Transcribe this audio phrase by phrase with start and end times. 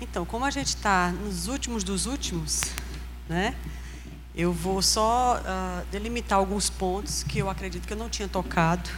[0.00, 2.62] Então, como a gente está nos últimos dos últimos,
[3.28, 3.54] né?
[4.34, 8.88] Eu vou só uh, delimitar alguns pontos que eu acredito que eu não tinha tocado,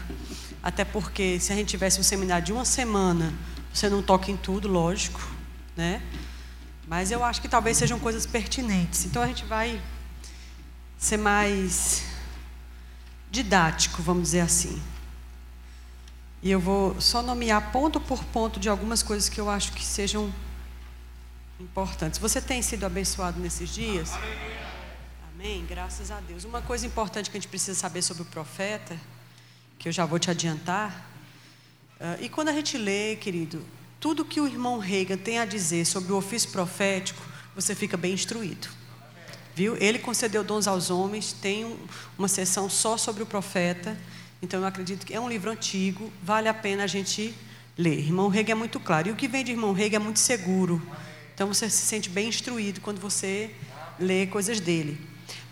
[0.63, 3.33] até porque se a gente tivesse um seminário de uma semana,
[3.73, 5.27] você não toca em tudo, lógico,
[5.75, 6.03] né?
[6.86, 9.07] Mas eu acho que talvez sejam coisas pertinentes.
[9.07, 9.80] Então a gente vai
[10.98, 12.03] ser mais
[13.30, 14.82] didático, vamos dizer assim.
[16.43, 19.82] E eu vou só nomear ponto por ponto de algumas coisas que eu acho que
[19.82, 20.30] sejam
[21.61, 22.18] importantes.
[22.18, 24.12] Você tem sido abençoado nesses dias?
[25.34, 25.64] Amém?
[25.68, 26.45] Graças a Deus.
[26.45, 28.96] Uma coisa importante que a gente precisa saber sobre o profeta,
[29.78, 31.10] que eu já vou te adiantar,
[32.01, 33.65] uh, e quando a gente lê, querido,
[33.98, 37.23] tudo que o irmão Reagan tem a dizer sobre o ofício profético,
[37.54, 38.68] você fica bem instruído.
[39.54, 39.77] Viu?
[39.77, 41.77] Ele concedeu dons aos homens, tem um,
[42.16, 43.98] uma sessão só sobre o profeta,
[44.40, 47.34] então eu acredito que é um livro antigo, vale a pena a gente
[47.77, 47.98] ler.
[47.98, 50.80] Irmão Reagan é muito claro, e o que vem de irmão Reagan é muito seguro.
[51.41, 53.51] Então você se sente bem instruído quando você
[53.99, 55.01] lê coisas dele.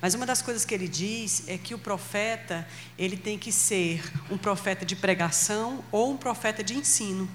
[0.02, 4.02] Mas uma das coisas que ele diz é que o profeta, ele tem que ser
[4.30, 7.26] um profeta de pregação ou um profeta de ensino,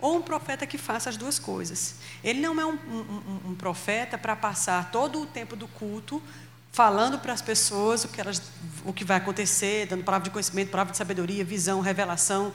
[0.00, 1.96] ou um profeta que faça as duas coisas.
[2.24, 6.22] Ele não é um, um, um profeta para passar todo o tempo do culto
[6.72, 8.40] falando para as pessoas o que, elas,
[8.86, 12.54] o que vai acontecer, dando palavra de conhecimento, palavra de sabedoria, visão, revelação,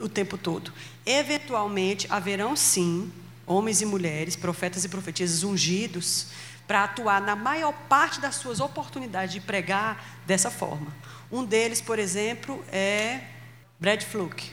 [0.00, 0.72] o tempo todo.
[1.06, 3.12] Eventualmente, haverão sim
[3.48, 6.28] homens e mulheres, profetas e profetisas ungidos,
[6.66, 10.94] para atuar na maior parte das suas oportunidades de pregar dessa forma.
[11.32, 13.22] Um deles, por exemplo, é
[13.80, 14.50] Brad Fluke.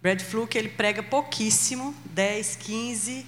[0.00, 3.26] Brad Fluke, ele prega pouquíssimo, 10, 15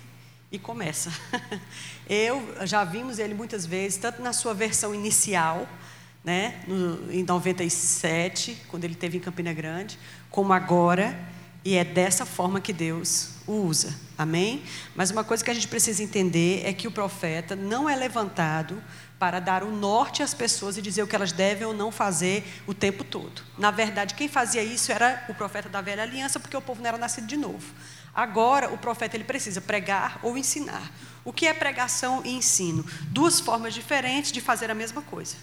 [0.51, 1.13] e começa.
[2.09, 5.69] Eu já vimos ele muitas vezes, tanto na sua versão inicial,
[6.25, 9.99] né, no, em 97, quando ele teve em Campina Grande,
[10.31, 11.19] como agora,
[11.65, 13.95] e é dessa forma que Deus usa.
[14.17, 14.63] Amém?
[14.95, 18.83] Mas uma coisa que a gente precisa entender é que o profeta não é levantado
[19.19, 22.45] para dar o norte às pessoas e dizer o que elas devem ou não fazer
[22.67, 23.43] o tempo todo.
[23.57, 26.89] Na verdade, quem fazia isso era o profeta da velha aliança, porque o povo não
[26.89, 27.73] era nascido de novo.
[28.15, 30.91] Agora, o profeta ele precisa pregar ou ensinar.
[31.25, 32.85] O que é pregação e ensino?
[33.11, 35.37] Duas formas diferentes de fazer a mesma coisa.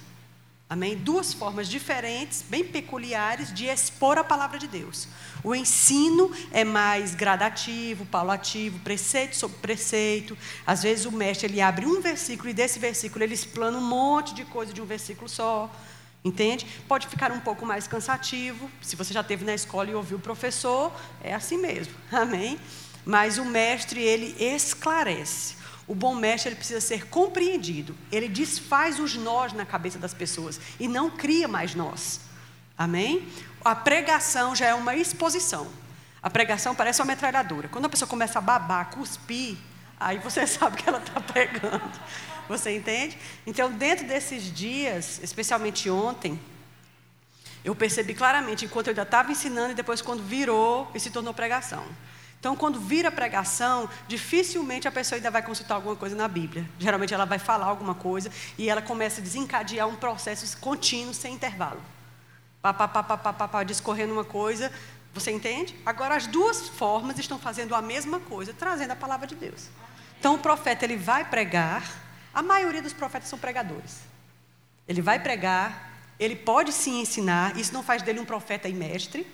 [0.69, 0.95] Amém?
[0.95, 5.07] Duas formas diferentes, bem peculiares, de expor a palavra de Deus.
[5.43, 10.37] O ensino é mais gradativo, paulativo, preceito sobre preceito.
[10.67, 14.35] Às vezes o mestre ele abre um versículo e desse versículo ele explana um monte
[14.35, 15.73] de coisa de um versículo só.
[16.23, 16.67] Entende?
[16.87, 18.69] Pode ficar um pouco mais cansativo.
[18.79, 20.93] Se você já esteve na escola e ouviu o professor,
[21.23, 21.95] é assim mesmo.
[22.11, 22.59] Amém?
[23.03, 25.55] Mas o mestre, ele esclarece.
[25.89, 27.97] O bom mestre ele precisa ser compreendido.
[28.11, 32.21] Ele desfaz os nós na cabeça das pessoas e não cria mais nós.
[32.77, 33.27] Amém?
[33.65, 35.67] A pregação já é uma exposição.
[36.21, 37.67] A pregação parece uma metralhadora.
[37.67, 39.57] Quando a pessoa começa a babar, cuspir,
[39.99, 41.99] aí você sabe que ela está pregando.
[42.47, 43.17] Você entende?
[43.47, 46.39] Então, dentro desses dias, especialmente ontem,
[47.65, 51.33] eu percebi claramente, enquanto eu ainda estava ensinando, e depois quando virou e se tornou
[51.33, 51.83] pregação.
[52.39, 56.67] Então, quando vira pregação, dificilmente a pessoa ainda vai consultar alguma coisa na Bíblia.
[56.79, 61.33] Geralmente ela vai falar alguma coisa e ela começa a desencadear um processo contínuo, sem
[61.33, 61.81] intervalo.
[62.61, 64.71] Pá, pá, pá, pá, pá, pá, pá, discorrendo uma coisa.
[65.13, 65.75] Você entende?
[65.85, 69.67] Agora, as duas formas estão fazendo a mesma coisa, trazendo a palavra de Deus.
[70.17, 71.83] Então, o profeta ele vai pregar.
[72.33, 73.99] A maioria dos profetas são pregadores.
[74.87, 77.57] Ele vai pregar, ele pode sim ensinar.
[77.57, 79.27] Isso não faz dele um profeta e mestre.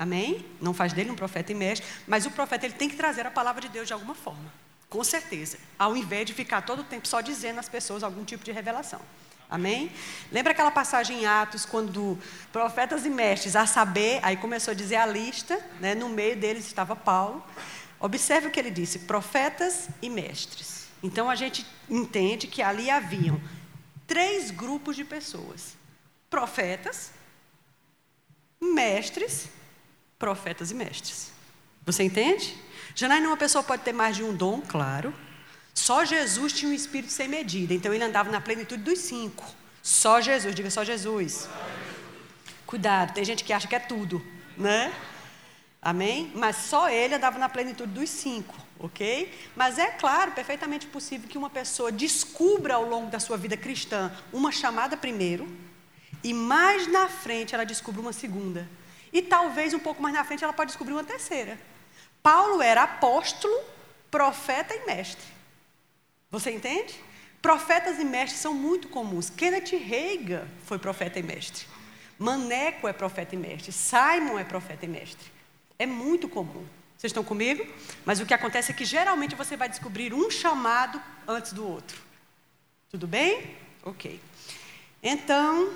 [0.00, 0.46] Amém?
[0.58, 3.30] Não faz dele um profeta e mestre, mas o profeta ele tem que trazer a
[3.30, 4.50] palavra de Deus de alguma forma.
[4.88, 5.58] Com certeza.
[5.78, 9.02] Ao invés de ficar todo o tempo só dizendo às pessoas algum tipo de revelação.
[9.50, 9.92] Amém?
[10.32, 12.18] Lembra aquela passagem em Atos, quando
[12.50, 16.66] profetas e mestres, a saber, aí começou a dizer a lista, né, no meio deles
[16.66, 17.44] estava Paulo.
[17.98, 20.86] Observe o que ele disse: profetas e mestres.
[21.02, 23.38] Então a gente entende que ali haviam
[24.06, 25.76] três grupos de pessoas:
[26.30, 27.10] profetas,
[28.58, 29.59] mestres
[30.20, 31.32] profetas e mestres.
[31.84, 32.54] Você entende?
[32.94, 35.12] Janaína, uma pessoa pode ter mais de um dom, claro.
[35.74, 39.44] Só Jesus tinha um espírito sem medida, então ele andava na plenitude dos cinco.
[39.82, 41.48] Só Jesus, diga só Jesus.
[42.66, 44.24] Cuidado, tem gente que acha que é tudo,
[44.56, 44.92] né?
[45.80, 46.30] Amém?
[46.34, 49.32] Mas só ele andava na plenitude dos cinco, ok?
[49.56, 54.12] Mas é claro, perfeitamente possível que uma pessoa descubra ao longo da sua vida cristã
[54.30, 55.48] uma chamada primeiro,
[56.22, 58.68] e mais na frente ela descubra uma segunda.
[59.12, 61.58] E talvez um pouco mais na frente ela pode descobrir uma terceira.
[62.22, 63.54] Paulo era apóstolo,
[64.10, 65.26] profeta e mestre.
[66.30, 66.94] Você entende?
[67.42, 69.30] Profetas e mestres são muito comuns.
[69.30, 71.66] Kenneth Reagan foi profeta e mestre.
[72.18, 73.72] Maneco é profeta e mestre.
[73.72, 75.32] Simon é profeta e mestre.
[75.78, 76.66] É muito comum.
[76.96, 77.66] Vocês estão comigo?
[78.04, 81.98] Mas o que acontece é que geralmente você vai descobrir um chamado antes do outro.
[82.90, 83.56] Tudo bem?
[83.82, 84.20] Ok.
[85.02, 85.72] Então,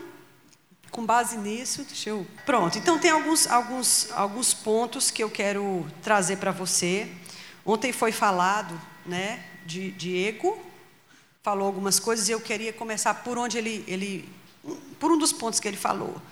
[0.94, 2.24] com base nisso, deixa eu.
[2.46, 2.78] Pronto.
[2.78, 7.10] Então tem alguns, alguns, alguns pontos que eu quero trazer para você.
[7.66, 10.56] Ontem foi falado, né, de Diego,
[11.42, 14.32] falou algumas coisas e eu queria começar por onde ele, ele,
[15.00, 16.22] por um dos pontos que ele falou.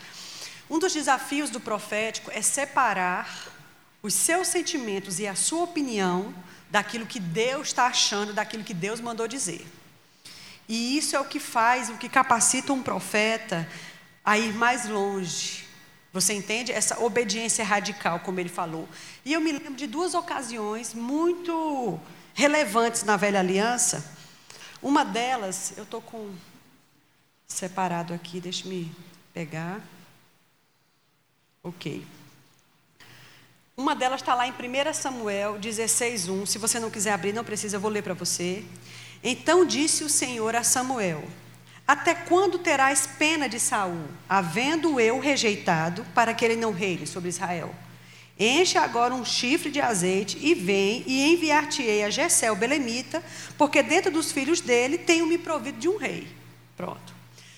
[0.70, 3.49] Um dos desafios do profético é separar
[4.00, 6.32] os seus sentimentos e a sua opinião
[6.70, 9.67] daquilo que Deus está achando, daquilo que Deus mandou dizer.
[10.69, 13.69] E isso é o que faz, o que capacita um profeta
[14.25, 15.65] a ir mais longe.
[16.13, 16.71] Você entende?
[16.73, 18.89] Essa obediência radical, como ele falou.
[19.25, 21.99] E eu me lembro de duas ocasiões muito
[22.35, 24.05] relevantes na velha aliança.
[24.83, 26.35] Uma delas, eu estou com
[27.47, 28.95] separado aqui, deixa-me
[29.33, 29.81] pegar.
[31.63, 32.05] Ok.
[33.77, 36.47] Uma delas está lá em 1 Samuel 16:1.
[36.47, 38.65] Se você não quiser abrir, não precisa, eu vou ler para você.
[39.23, 41.25] Então disse o Senhor a Samuel:
[41.87, 47.29] Até quando terás pena de Saul, havendo eu rejeitado, para que ele não reine sobre
[47.29, 47.75] Israel?
[48.38, 53.23] Enche agora um chifre de azeite e vem e enviar-te-ei a Jessé, belemita,
[53.58, 56.26] porque dentro dos filhos dele tenho me provido de um rei.
[56.76, 57.12] Pronto.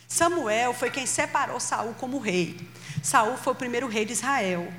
[0.09, 2.57] Samuel foi quem separou Saul como rei.
[3.03, 4.73] Saul foi o primeiro rei de Israel.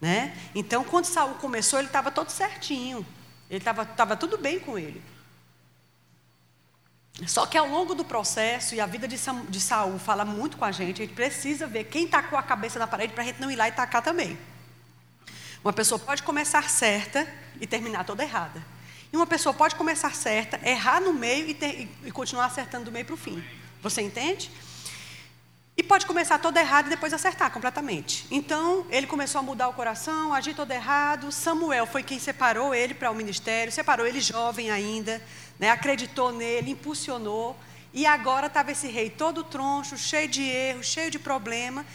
[0.00, 0.36] Né?
[0.54, 3.04] Então, quando Saul começou, ele estava todo certinho.
[3.50, 5.02] Ele estava tudo bem com ele.
[7.26, 9.18] Só que ao longo do processo, e a vida de,
[9.60, 12.86] Saul fala muito com a gente, a gente precisa ver quem tacou a cabeça na
[12.86, 14.38] parede para a gente não ir lá e tacar também.
[15.64, 17.26] Uma pessoa pode começar certa
[17.60, 18.64] e terminar toda errada.
[19.12, 22.92] E uma pessoa pode começar certa, errar no meio e, ter, e continuar acertando do
[22.92, 23.42] meio para o fim.
[23.82, 24.50] Você entende?
[25.78, 28.26] E pode começar todo errado e depois acertar completamente.
[28.32, 31.30] Então, ele começou a mudar o coração, agir todo errado.
[31.30, 35.22] Samuel foi quem separou ele para o ministério, separou ele jovem ainda,
[35.56, 37.56] né, acreditou nele, impulsionou.
[37.94, 41.86] E agora estava esse rei todo troncho, cheio de erros, cheio de problema.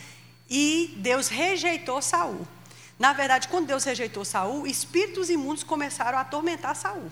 [0.50, 2.48] E Deus rejeitou Saul.
[2.98, 7.12] Na verdade, quando Deus rejeitou Saul, espíritos imundos começaram a atormentar Saul.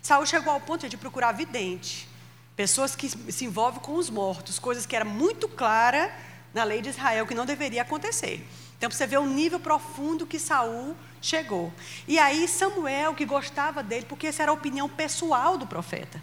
[0.00, 2.08] Saul chegou ao ponto de procurar vidente
[2.56, 6.10] Pessoas que se envolvem com os mortos, coisas que era muito clara
[6.54, 8.46] na lei de Israel que não deveria acontecer.
[8.78, 11.72] Então você vê o nível profundo que Saul chegou.
[12.08, 16.20] E aí Samuel, que gostava dele, porque essa era a opinião pessoal do profeta.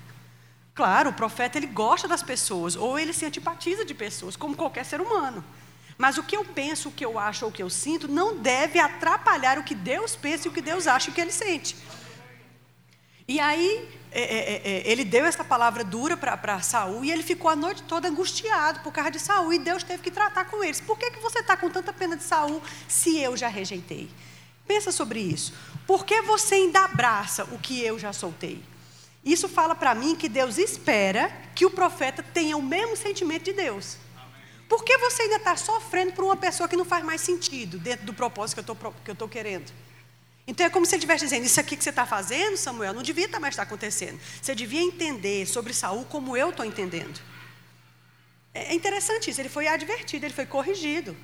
[0.73, 4.85] Claro, o profeta ele gosta das pessoas, ou ele se antipatiza de pessoas, como qualquer
[4.85, 5.43] ser humano.
[5.97, 8.37] Mas o que eu penso, o que eu acho ou o que eu sinto não
[8.37, 11.31] deve atrapalhar o que Deus pensa e o que Deus acha e o que ele
[11.31, 11.75] sente.
[13.27, 17.23] E aí é, é, é, é, ele deu essa palavra dura para Saul e ele
[17.23, 20.63] ficou a noite toda angustiado por causa de Saul e Deus teve que tratar com
[20.63, 20.79] eles.
[20.79, 24.09] Por que, que você está com tanta pena de Saul se eu já rejeitei?
[24.67, 25.53] Pensa sobre isso.
[25.87, 28.63] Por que você ainda abraça o que eu já soltei?
[29.25, 33.53] Isso fala para mim que Deus espera que o profeta tenha o mesmo sentimento de
[33.53, 33.97] Deus.
[34.69, 38.05] Por que você ainda está sofrendo por uma pessoa que não faz mais sentido dentro
[38.05, 38.63] do propósito
[39.03, 39.71] que eu estou querendo?
[40.45, 43.01] Então é como se ele estivesse dizendo: Isso aqui que você está fazendo, Samuel, não
[43.01, 44.19] devia mais estar acontecendo.
[44.41, 47.19] Você devia entender sobre Saul como eu estou entendendo.
[48.53, 49.41] É interessante isso.
[49.41, 51.15] Ele foi advertido, ele foi corrigido.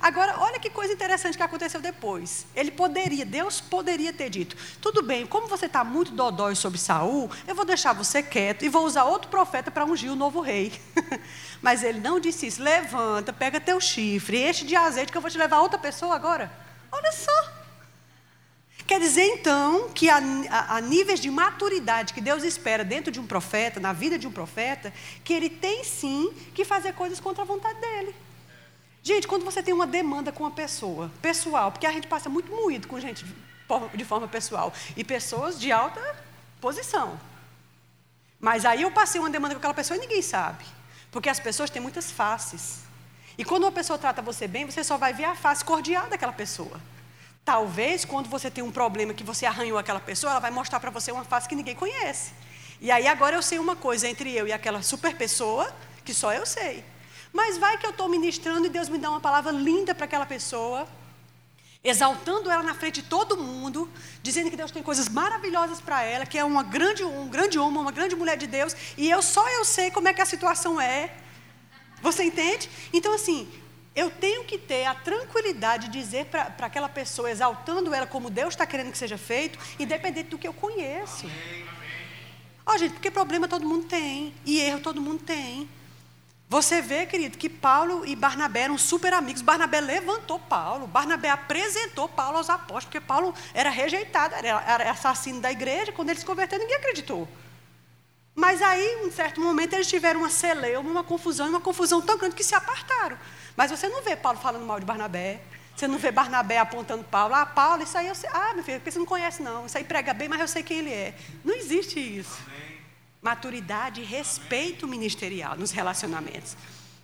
[0.00, 2.46] Agora, olha que coisa interessante que aconteceu depois.
[2.56, 7.30] Ele poderia, Deus poderia ter dito: tudo bem, como você está muito dodói sobre Saul,
[7.46, 10.72] eu vou deixar você quieto e vou usar outro profeta para ungir o novo rei.
[11.60, 12.62] Mas ele não disse isso.
[12.62, 16.50] Levanta, pega teu chifre, enche de azeite que eu vou te levar outra pessoa agora.
[16.90, 17.59] Olha só.
[18.90, 20.16] Quer dizer, então, que a,
[20.68, 24.32] a, níveis de maturidade que Deus espera dentro de um profeta, na vida de um
[24.32, 24.92] profeta,
[25.22, 28.12] que ele tem sim que fazer coisas contra a vontade dele.
[29.00, 32.50] Gente, quando você tem uma demanda com uma pessoa, pessoal, porque a gente passa muito
[32.50, 33.32] moído com gente de,
[33.96, 36.02] de forma pessoal, e pessoas de alta
[36.60, 37.16] posição.
[38.40, 40.64] Mas aí eu passei uma demanda com aquela pessoa e ninguém sabe.
[41.12, 42.80] Porque as pessoas têm muitas faces.
[43.38, 46.32] E quando uma pessoa trata você bem, você só vai ver a face cordial daquela
[46.32, 46.80] pessoa.
[47.44, 50.90] Talvez quando você tem um problema que você arranhou aquela pessoa, ela vai mostrar para
[50.90, 52.32] você uma face que ninguém conhece.
[52.80, 55.70] E aí agora eu sei uma coisa entre eu e aquela super pessoa
[56.04, 56.84] que só eu sei.
[57.32, 60.26] Mas vai que eu estou ministrando e Deus me dá uma palavra linda para aquela
[60.26, 60.88] pessoa,
[61.82, 63.88] exaltando ela na frente de todo mundo,
[64.22, 67.80] dizendo que Deus tem coisas maravilhosas para ela, que é uma grande, um grande homem,
[67.80, 70.80] uma grande mulher de Deus, e eu só eu sei como é que a situação
[70.80, 71.14] é.
[72.02, 72.68] Você entende?
[72.92, 73.48] Então assim,
[73.94, 78.54] eu tenho que ter a tranquilidade de dizer para aquela pessoa, exaltando ela como Deus
[78.54, 81.26] está querendo que seja feito, independente do que eu conheço.
[82.64, 85.68] Ó, oh, gente, porque problema todo mundo tem, e erro todo mundo tem.
[86.48, 89.40] Você vê, querido, que Paulo e Barnabé eram super amigos.
[89.40, 95.52] Barnabé levantou Paulo, Barnabé apresentou Paulo aos apóstolos, porque Paulo era rejeitado, era, assassino da
[95.52, 95.92] igreja.
[95.92, 97.28] Quando ele se converteu, ninguém acreditou.
[98.40, 102.16] Mas aí, em um certo momento, eles tiveram uma celeuma, uma confusão, uma confusão tão
[102.16, 103.18] grande que se apartaram.
[103.54, 105.42] Mas você não vê Paulo falando mal de Barnabé.
[105.76, 107.34] Você não vê Barnabé apontando Paulo.
[107.34, 108.30] Ah, Paulo, isso aí eu sei.
[108.32, 109.66] Ah, meu filho, porque você não conhece, não.
[109.66, 111.14] Isso aí prega bem, mas eu sei quem ele é.
[111.44, 112.38] Não existe isso.
[112.46, 112.78] Amém.
[113.20, 116.56] Maturidade e respeito ministerial nos relacionamentos.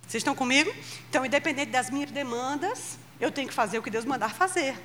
[0.07, 0.73] Vocês estão comigo?
[1.07, 4.75] Então, independente das minhas demandas, eu tenho que fazer o que Deus mandar fazer.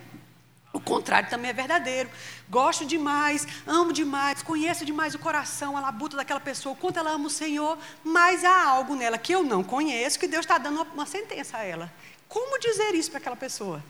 [0.72, 2.08] O contrário também é verdadeiro.
[2.48, 7.10] Gosto demais, amo demais, conheço demais o coração, a labuta daquela pessoa, o quanto ela
[7.10, 10.76] ama o Senhor, mas há algo nela que eu não conheço, que Deus está dando
[10.76, 11.92] uma, uma sentença a ela.
[12.26, 13.84] Como dizer isso para aquela pessoa?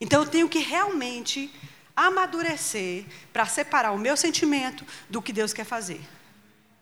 [0.00, 1.52] Então eu tenho que realmente
[1.94, 6.00] amadurecer para separar o meu sentimento do que Deus quer fazer.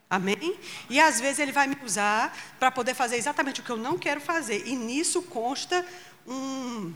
[0.09, 0.57] Amém?
[0.89, 3.97] E às vezes ele vai me usar para poder fazer exatamente o que eu não
[3.97, 4.65] quero fazer.
[4.65, 5.85] E nisso consta
[6.25, 6.93] um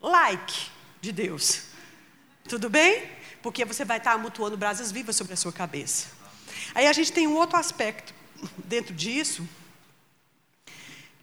[0.00, 0.70] like
[1.02, 1.64] de Deus.
[2.48, 3.10] Tudo bem?
[3.42, 6.06] Porque você vai estar amutuando brasas vivas sobre a sua cabeça.
[6.74, 8.14] Aí a gente tem um outro aspecto
[8.64, 9.46] dentro disso,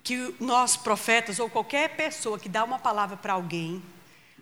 [0.03, 3.81] que nós profetas ou qualquer pessoa que dá uma palavra para alguém,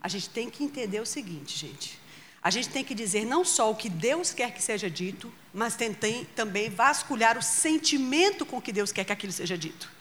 [0.02, 2.00] a gente tem que entender o seguinte, gente.
[2.42, 5.76] A gente tem que dizer não só o que Deus quer que seja dito, mas
[5.76, 9.92] tem, tem, também vasculhar o sentimento com que Deus quer que aquilo seja dito.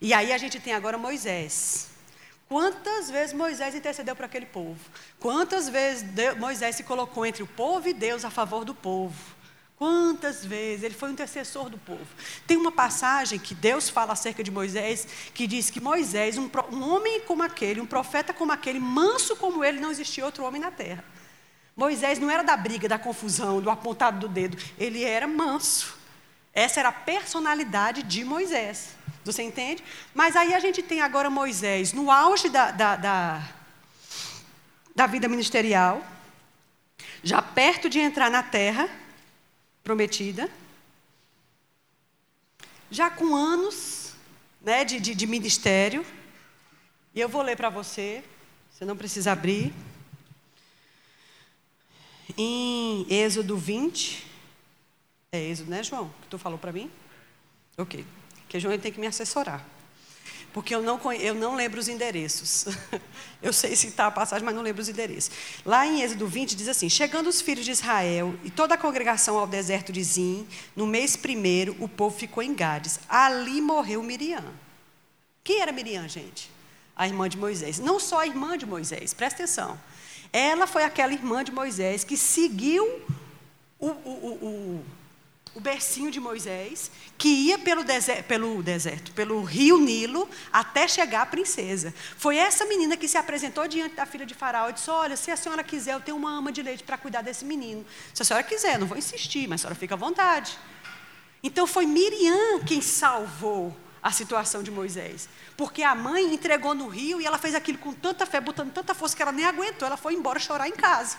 [0.00, 1.91] E aí a gente tem agora Moisés.
[2.52, 4.78] Quantas vezes Moisés intercedeu para aquele povo?
[5.18, 9.18] Quantas vezes Deus, Moisés se colocou entre o povo e Deus a favor do povo?
[9.78, 12.06] Quantas vezes ele foi o intercessor do povo?
[12.46, 16.90] Tem uma passagem que Deus fala acerca de Moisés, que diz que Moisés, um, um
[16.90, 20.70] homem como aquele, um profeta como aquele, manso como ele, não existia outro homem na
[20.70, 21.02] terra.
[21.74, 26.01] Moisés não era da briga, da confusão, do apontado do dedo, ele era manso.
[26.54, 28.94] Essa era a personalidade de Moisés.
[29.24, 29.82] Você entende?
[30.14, 33.48] Mas aí a gente tem agora Moisés no auge da, da, da,
[34.94, 36.04] da vida ministerial,
[37.22, 38.88] já perto de entrar na terra
[39.82, 40.50] prometida,
[42.90, 44.12] já com anos
[44.60, 46.04] né, de, de, de ministério.
[47.14, 48.22] E eu vou ler para você,
[48.70, 49.72] você não precisa abrir.
[52.36, 54.31] Em Êxodo 20.
[55.34, 56.10] É Êxodo, né, João?
[56.20, 56.90] Que tu falou para mim?
[57.78, 58.04] Ok.
[58.42, 59.66] Porque João tem que me assessorar.
[60.52, 62.66] Porque eu não, eu não lembro os endereços.
[63.40, 65.30] eu sei citar a passagem, mas não lembro os endereços.
[65.64, 69.38] Lá em Êxodo 20 diz assim: Chegando os filhos de Israel e toda a congregação
[69.38, 70.46] ao deserto de Zim,
[70.76, 73.00] no mês primeiro, o povo ficou em Gades.
[73.08, 74.44] Ali morreu Miriam.
[75.42, 76.50] Quem era Miriam, gente?
[76.94, 77.78] A irmã de Moisés.
[77.78, 79.80] Não só a irmã de Moisés, presta atenção.
[80.30, 82.84] Ela foi aquela irmã de Moisés que seguiu
[83.80, 84.84] o, o, o, o
[85.60, 91.26] bercinho de Moisés, que ia pelo deserto, pelo deserto, pelo rio Nilo, até chegar à
[91.26, 91.92] princesa.
[92.16, 95.30] Foi essa menina que se apresentou diante da filha de Faraó e disse: Olha, se
[95.30, 97.84] a senhora quiser, eu tenho uma ama de leite para cuidar desse menino.
[98.14, 100.58] Se a senhora quiser, não vou insistir, mas a senhora fica à vontade.
[101.42, 105.28] Então foi Miriam quem salvou a situação de Moisés.
[105.56, 108.94] Porque a mãe entregou no rio e ela fez aquilo com tanta fé, botando tanta
[108.94, 111.16] força que ela nem aguentou, ela foi embora chorar em casa.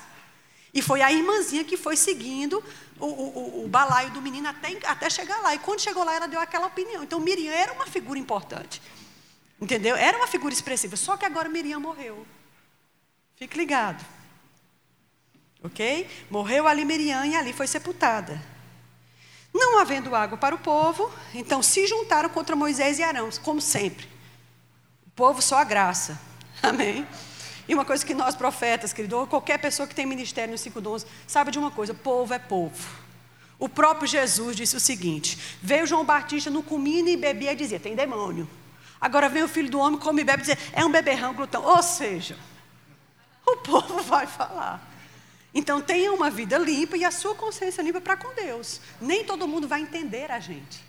[0.74, 2.64] E foi a irmãzinha que foi seguindo
[3.00, 5.54] o, o, o balaio do menino até, até chegar lá.
[5.54, 7.04] E quando chegou lá, ela deu aquela opinião.
[7.04, 8.82] Então, Miriam era uma figura importante.
[9.62, 9.96] Entendeu?
[9.96, 10.96] Era uma figura expressiva.
[10.96, 12.26] Só que agora Miriam morreu.
[13.36, 14.04] Fique ligado.
[15.64, 16.10] Ok?
[16.30, 18.42] Morreu ali Miriam e ali foi sepultada.
[19.54, 24.08] Não havendo água para o povo, então se juntaram contra Moisés e Arão, como sempre.
[25.06, 26.20] O povo só a graça.
[26.62, 27.08] Amém?
[27.68, 30.82] E uma coisa que nós profetas, querido, ou qualquer pessoa que tem ministério no 5
[30.86, 33.04] 11, sabe de uma coisa: povo é povo.
[33.58, 37.80] O próprio Jesus disse o seguinte: veio João Batista, não comia e bebia e dizia:
[37.80, 38.50] tem demônio.
[39.00, 41.64] Agora vem o filho do homem, come e bebe e diz: é um beberrão glutão.
[41.64, 42.38] Ou seja,
[43.46, 44.92] o povo vai falar.
[45.54, 48.82] Então tenha uma vida limpa e a sua consciência limpa para com Deus.
[49.00, 50.84] Nem todo mundo vai entender a gente.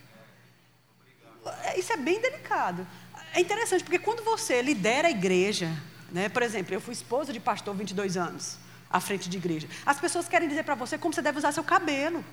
[1.76, 2.87] Isso é bem delicado.
[3.35, 5.71] É interessante, porque quando você lidera a igreja,
[6.14, 6.28] né?
[6.28, 8.56] Por exemplo, eu fui esposa de pastor 22 anos,
[8.88, 9.68] à frente de igreja.
[9.85, 12.25] As pessoas querem dizer para você como você deve usar seu cabelo.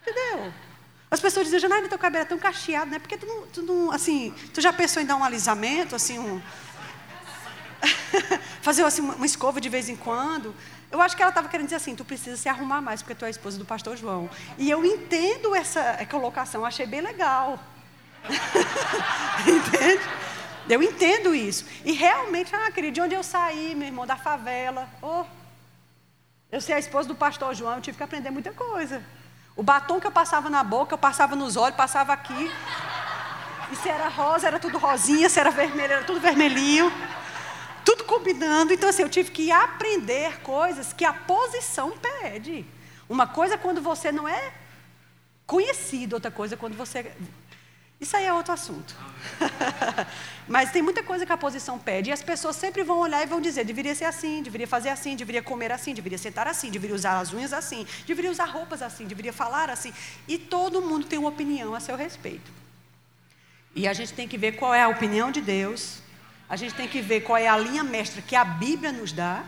[0.00, 0.50] Entendeu?
[1.10, 2.98] As pessoas dizem, Janaína, teu cabelo é tão cacheado, né?
[2.98, 6.40] Porque tu não, tu não, assim, tu já pensou em dar um alisamento, assim, um...
[8.62, 10.54] fazer assim, uma escova de vez em quando.
[10.90, 13.26] Eu acho que ela estava querendo dizer assim, tu precisa se arrumar mais, porque tu
[13.26, 14.30] é a esposa do pastor João.
[14.56, 17.62] E eu entendo essa colocação, achei bem legal.
[19.46, 20.31] Entende?
[20.68, 21.64] Eu entendo isso.
[21.84, 24.88] E realmente, ah, querido, de onde eu saí, meu irmão, da favela.
[25.00, 25.24] Oh,
[26.50, 29.02] eu ser a esposa do pastor João, eu tive que aprender muita coisa.
[29.56, 32.50] O batom que eu passava na boca, eu passava nos olhos, passava aqui.
[33.70, 36.92] E se era rosa, era tudo rosinha, se era vermelho, era tudo vermelhinho.
[37.84, 38.72] Tudo combinando.
[38.72, 42.64] Então, assim, eu tive que aprender coisas que a posição pede.
[43.08, 44.52] Uma coisa é quando você não é
[45.46, 47.12] conhecido, outra coisa é quando você.
[48.02, 48.96] Isso aí é outro assunto.
[50.48, 53.26] Mas tem muita coisa que a posição pede e as pessoas sempre vão olhar e
[53.26, 56.96] vão dizer: deveria ser assim, deveria fazer assim, deveria comer assim, deveria sentar assim, deveria
[56.96, 59.94] usar as unhas assim, deveria usar roupas assim, deveria falar assim.
[60.26, 62.50] E todo mundo tem uma opinião a seu respeito.
[63.72, 66.00] E a gente tem que ver qual é a opinião de Deus,
[66.48, 69.44] a gente tem que ver qual é a linha mestra que a Bíblia nos dá.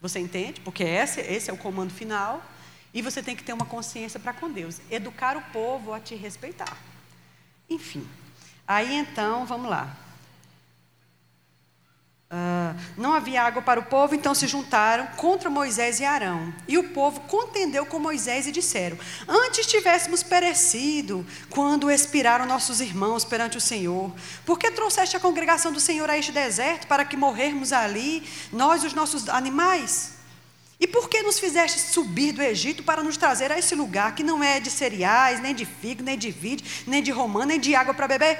[0.00, 0.60] Você entende?
[0.60, 2.44] Porque esse, esse é o comando final.
[2.92, 4.80] E você tem que ter uma consciência para com Deus.
[4.90, 6.89] Educar o povo a te respeitar.
[7.70, 8.06] Enfim.
[8.66, 9.96] Aí então, vamos lá.
[12.32, 16.54] Uh, não havia água para o povo, então se juntaram contra Moisés e Arão.
[16.68, 18.96] E o povo contendeu com Moisés e disseram:
[19.26, 24.12] Antes tivéssemos perecido quando expiraram nossos irmãos perante o Senhor.
[24.46, 28.22] Por que trouxeste a congregação do Senhor a este deserto para que morrermos ali,
[28.52, 30.19] nós e os nossos animais?
[30.80, 34.22] E por que nos fizeste subir do Egito para nos trazer a esse lugar que
[34.22, 37.74] não é de cereais, nem de figo, nem de vide, nem de romã, nem de
[37.74, 38.38] água para beber?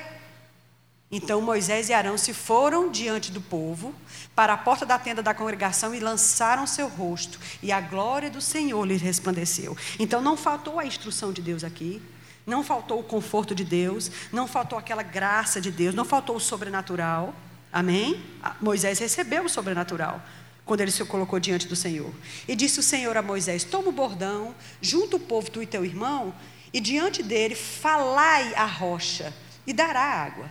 [1.13, 3.95] Então Moisés e Arão se foram diante do povo
[4.35, 8.41] para a porta da tenda da congregação e lançaram seu rosto, e a glória do
[8.41, 9.77] Senhor lhes resplandeceu.
[9.99, 12.01] Então não faltou a instrução de Deus aqui,
[12.47, 16.41] não faltou o conforto de Deus, não faltou aquela graça de Deus, não faltou o
[16.41, 17.35] sobrenatural.
[17.73, 18.25] Amém?
[18.61, 20.23] Moisés recebeu o sobrenatural
[20.65, 22.13] quando ele se colocou diante do Senhor.
[22.47, 25.85] E disse o Senhor a Moisés: Toma o bordão, junta o povo, tu e teu
[25.85, 26.35] irmão,
[26.73, 29.33] e diante dele falai a rocha,
[29.67, 30.51] e dará água.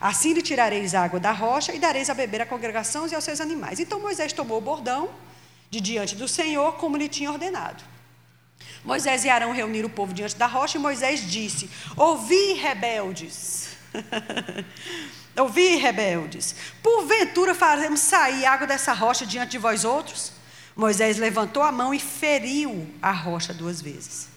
[0.00, 3.40] Assim lhe tirareis água da rocha e dareis a beber à congregação e aos seus
[3.40, 3.80] animais.
[3.80, 5.08] Então Moisés tomou o bordão
[5.70, 7.82] de diante do Senhor, como lhe tinha ordenado.
[8.84, 13.70] Moisés e Arão reuniram o povo diante da rocha e Moisés disse: Ouvi, rebeldes.
[15.38, 16.54] Ouvi, rebeldes.
[16.82, 20.32] Porventura faremos sair água dessa rocha diante de vós outros?
[20.74, 24.36] Moisés levantou a mão e feriu a rocha duas vezes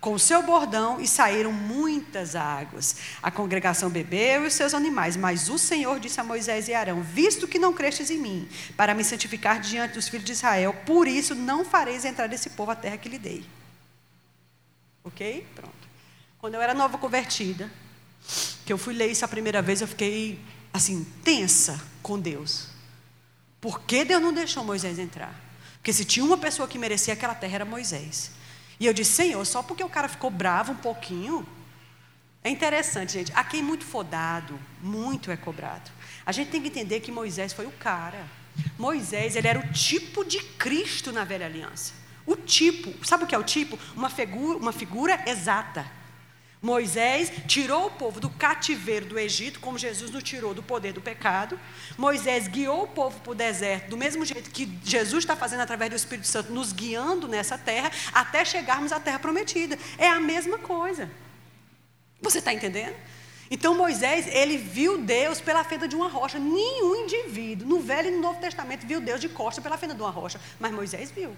[0.00, 2.96] com o seu bordão e saíram muitas águas.
[3.22, 7.02] A congregação bebeu e os seus animais, mas o Senhor disse a Moisés e Arão:
[7.02, 11.06] Visto que não crestes em mim, para me santificar diante dos filhos de Israel, por
[11.06, 13.44] isso não fareis entrar esse povo à terra que lhe dei.
[15.04, 15.46] Ok?
[15.54, 15.70] Pronto.
[16.38, 17.70] Quando eu era nova convertida,
[18.70, 20.38] que eu fui ler isso a primeira vez, eu fiquei
[20.72, 22.68] assim, tensa com Deus.
[23.60, 25.34] Por que Deus não deixou Moisés entrar?
[25.78, 28.30] Porque se tinha uma pessoa que merecia aquela terra, era Moisés.
[28.78, 31.44] E eu disse, Senhor, só porque o cara ficou bravo um pouquinho.
[32.44, 33.32] É interessante, gente.
[33.34, 35.90] A quem muito for dado, muito é cobrado.
[36.24, 38.24] A gente tem que entender que Moisés foi o cara.
[38.78, 41.92] Moisés, ele era o tipo de Cristo na velha aliança.
[42.24, 43.76] O tipo, sabe o que é o tipo?
[43.96, 45.98] Uma figura, uma figura exata.
[46.62, 51.00] Moisés tirou o povo do cativeiro do Egito, como Jesus nos tirou do poder do
[51.00, 51.58] pecado.
[51.96, 55.88] Moisés guiou o povo para o deserto, do mesmo jeito que Jesus está fazendo através
[55.88, 59.78] do Espírito Santo, nos guiando nessa terra, até chegarmos à terra prometida.
[59.96, 61.10] É a mesma coisa.
[62.20, 62.94] Você está entendendo?
[63.50, 66.38] Então Moisés, ele viu Deus pela fenda de uma rocha.
[66.38, 70.02] Nenhum indivíduo, no Velho e no Novo Testamento, viu Deus de costa pela fenda de
[70.02, 70.38] uma rocha.
[70.60, 71.34] Mas Moisés viu.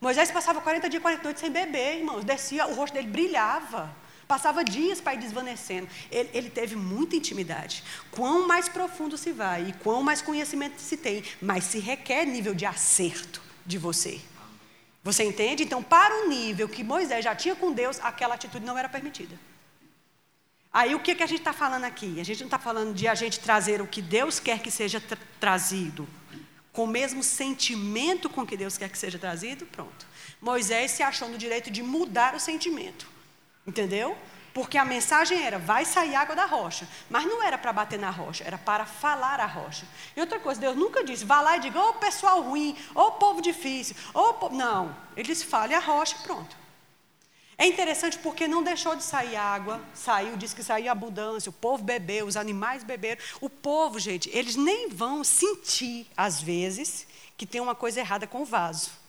[0.00, 2.24] Moisés passava 40 dias e 40 noites sem beber, irmãos.
[2.24, 3.94] Descia, o rosto dele brilhava.
[4.32, 5.86] Passava dias para ir desvanecendo.
[6.10, 7.84] Ele, ele, teve muita intimidade.
[8.10, 12.54] Quão mais profundo se vai e quão mais conhecimento se tem, mas se requer nível
[12.54, 14.18] de acerto de você.
[15.04, 15.64] Você entende?
[15.64, 19.38] Então, para o nível que Moisés já tinha com Deus, aquela atitude não era permitida.
[20.72, 22.18] Aí o que, que a gente está falando aqui?
[22.18, 24.98] A gente não está falando de a gente trazer o que Deus quer que seja
[24.98, 26.08] tra trazido,
[26.72, 30.06] com o mesmo sentimento com que Deus quer que seja trazido, pronto.
[30.40, 33.12] Moisés se achou no direito de mudar o sentimento.
[33.66, 34.16] Entendeu?
[34.52, 36.86] Porque a mensagem era: vai sair água da rocha.
[37.08, 39.86] Mas não era para bater na rocha, era para falar a rocha.
[40.16, 43.00] E outra coisa, Deus nunca disse: vá lá e diga, ô oh, pessoal ruim, ô
[43.00, 44.48] oh, povo difícil, ô oh.
[44.50, 44.94] Não.
[45.16, 46.62] Ele disse: fale a rocha e pronto.
[47.56, 51.84] É interessante porque não deixou de sair água, saiu, disse que saiu abundância, o povo
[51.84, 53.22] bebeu, os animais beberam.
[53.40, 58.42] O povo, gente, eles nem vão sentir, às vezes, que tem uma coisa errada com
[58.42, 59.01] o vaso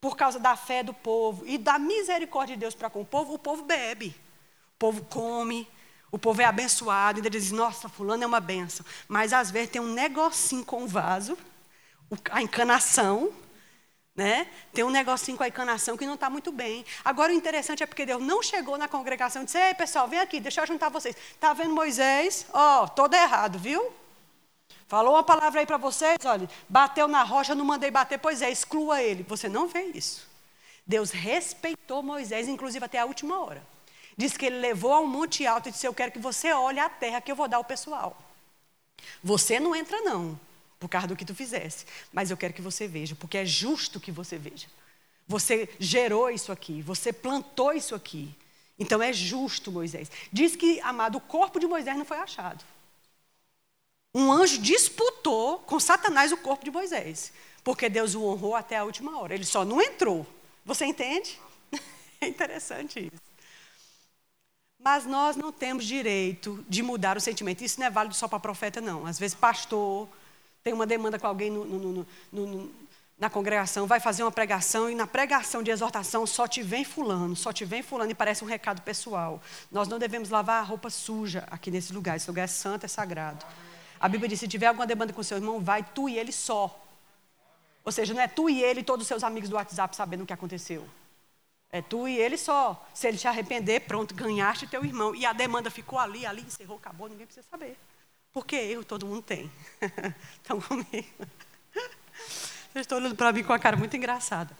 [0.00, 3.34] por causa da fé do povo e da misericórdia de Deus para com o povo,
[3.34, 4.14] o povo bebe.
[4.74, 5.68] O povo come,
[6.10, 8.84] o povo é abençoado, e ele diz, nossa, fulano é uma benção.
[9.08, 11.36] Mas às vezes tem um negocinho com o vaso,
[12.30, 13.32] a encanação,
[14.14, 14.46] né?
[14.72, 16.84] Tem um negocinho com a encanação que não está muito bem.
[17.04, 20.20] Agora o interessante é porque Deus não chegou na congregação e disse, ei pessoal, vem
[20.20, 21.16] aqui, deixa eu juntar vocês.
[21.16, 22.46] Está vendo Moisés?
[22.52, 23.92] Ó, oh, todo errado, viu?
[24.88, 28.50] Falou uma palavra aí para vocês, olha, bateu na rocha, não mandei bater, pois é,
[28.50, 29.24] exclua ele.
[29.24, 30.28] Você não vê isso.
[30.86, 33.62] Deus respeitou Moisés, inclusive até a última hora.
[34.16, 36.78] Diz que ele levou a um monte alto e disse: Eu quero que você olhe
[36.78, 38.16] a terra que eu vou dar ao pessoal.
[39.22, 40.38] Você não entra, não,
[40.78, 41.84] por causa do que tu fizesse.
[42.12, 44.68] Mas eu quero que você veja, porque é justo que você veja.
[45.26, 48.32] Você gerou isso aqui, você plantou isso aqui.
[48.78, 50.10] Então é justo, Moisés.
[50.32, 52.64] Diz que, amado, o corpo de Moisés não foi achado.
[54.18, 57.30] Um anjo disputou com Satanás o corpo de Moisés,
[57.62, 59.34] porque Deus o honrou até a última hora.
[59.34, 60.26] Ele só não entrou.
[60.64, 61.38] Você entende?
[62.18, 63.22] É interessante isso.
[64.82, 67.62] Mas nós não temos direito de mudar o sentimento.
[67.62, 69.04] Isso não é válido só para profeta, não.
[69.04, 70.08] Às vezes, pastor
[70.62, 72.74] tem uma demanda com alguém no, no, no,
[73.18, 77.36] na congregação, vai fazer uma pregação e na pregação de exortação só te vem fulano,
[77.36, 79.42] só te vem fulano e parece um recado pessoal.
[79.70, 82.16] Nós não devemos lavar a roupa suja aqui nesse lugar.
[82.16, 83.44] Esse lugar é santo, é sagrado.
[84.00, 86.82] A Bíblia diz: se tiver alguma demanda com seu irmão, vai tu e ele só.
[87.84, 90.24] Ou seja, não é tu e ele e todos os seus amigos do WhatsApp sabendo
[90.24, 90.86] o que aconteceu.
[91.70, 92.88] É tu e ele só.
[92.94, 95.14] Se ele te arrepender, pronto, ganhaste teu irmão.
[95.14, 97.76] E a demanda ficou ali, ali, encerrou, acabou, ninguém precisa saber.
[98.32, 99.50] Porque erro todo mundo tem.
[100.42, 101.26] Estão comigo?
[102.76, 104.54] Vocês estão olhando para mim com uma cara muito engraçada.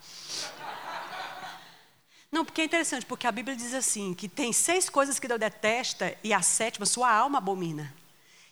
[2.33, 5.39] Não, porque é interessante, porque a Bíblia diz assim: que tem seis coisas que Deus
[5.41, 7.93] detesta e a sétima, sua alma abomina.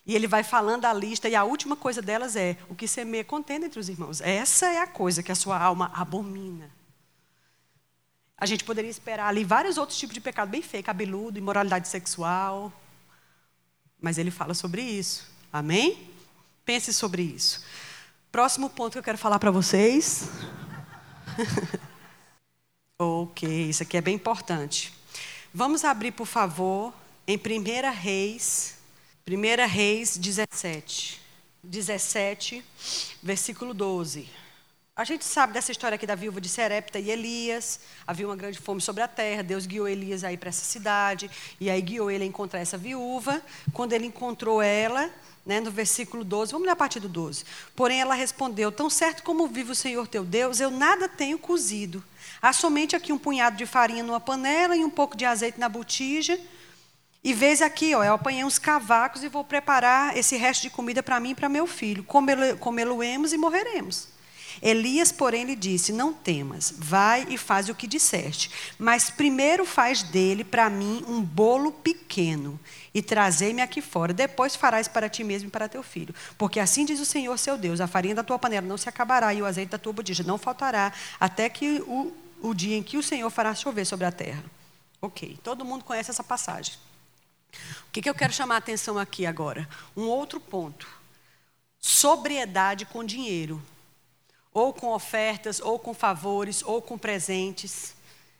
[0.05, 3.23] E ele vai falando a lista, e a última coisa delas é o que semeia
[3.23, 4.21] contenda entre os irmãos.
[4.21, 6.69] Essa é a coisa que a sua alma abomina.
[8.37, 12.71] A gente poderia esperar ali vários outros tipos de pecado bem feio, cabeludo, imoralidade sexual.
[13.99, 15.25] Mas ele fala sobre isso.
[15.51, 16.09] Amém?
[16.65, 17.63] Pense sobre isso.
[18.31, 20.29] Próximo ponto que eu quero falar para vocês.
[22.99, 24.93] ok, isso aqui é bem importante.
[25.53, 26.93] Vamos abrir, por favor,
[27.25, 28.75] em 1 Reis,
[29.27, 31.19] 1 Reis 17.
[31.63, 32.63] 17,
[33.23, 34.29] versículo 12.
[34.95, 37.79] A gente sabe dessa história aqui da viúva de Serepta e Elias.
[38.05, 39.41] Havia uma grande fome sobre a terra.
[39.41, 41.27] Deus guiou Elias aí para essa cidade.
[41.59, 43.41] E aí guiou ele a encontrar essa viúva.
[43.73, 45.09] Quando ele encontrou ela,
[45.43, 47.45] né, no versículo 12, vamos ler a partir do 12.
[47.75, 52.03] Porém ela respondeu: Tão certo como vive o Senhor teu Deus, eu nada tenho cozido.
[52.39, 55.67] Há somente aqui um punhado de farinha numa panela e um pouco de azeite na
[55.67, 56.39] botija.
[57.25, 61.01] E vês aqui, ó, eu apanhei uns cavacos e vou preparar esse resto de comida
[61.01, 62.03] para mim e para meu filho.
[62.03, 64.09] Comê-lo-emos e morreremos.
[64.61, 70.03] Elias, porém, lhe disse: Não temas, vai e faz o que disseste, mas primeiro faz
[70.03, 72.59] dele para mim um bolo pequeno
[72.93, 74.13] e trazei-me aqui fora.
[74.13, 76.13] Depois farás para ti mesmo e para teu filho.
[76.37, 79.33] Porque assim diz o Senhor seu Deus: a farinha da tua panela não se acabará
[79.33, 82.97] e o azeite da tua botija não faltará, até que o, o dia em que
[82.97, 84.43] o Senhor fará chover sobre a terra.
[85.01, 86.75] Ok, todo mundo conhece essa passagem.
[87.87, 89.67] O que, que eu quero chamar a atenção aqui agora?
[89.95, 90.87] Um outro ponto.
[91.79, 93.61] Sobriedade com dinheiro
[94.55, 97.93] ou com ofertas, ou com favores, ou com presentes,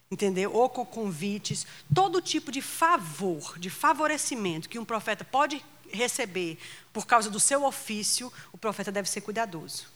[0.09, 0.49] entendeu?
[0.53, 6.57] Ou com convites, todo tipo de favor, de favorecimento que um profeta pode receber
[6.93, 9.87] por causa do seu ofício, o profeta deve ser cuidadoso.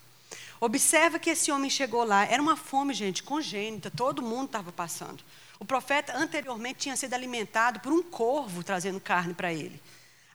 [0.59, 5.23] Observa que esse homem chegou lá, era uma fome, gente, congênita, todo mundo estava passando.
[5.59, 9.81] O profeta anteriormente tinha sido alimentado por um corvo trazendo carne para ele.